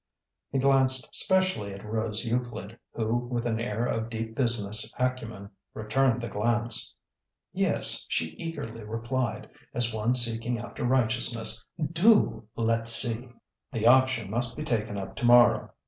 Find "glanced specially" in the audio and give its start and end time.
0.57-1.75